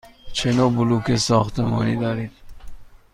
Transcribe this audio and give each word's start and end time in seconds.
چه 0.33 0.53
نوع 0.53 0.71
بلوک 0.71 1.15
ساختمانی 1.15 1.95
دارید؟ 1.95 2.31